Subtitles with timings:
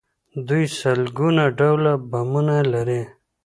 [0.47, 3.01] دوی سلګونه ډوله بمونه لري.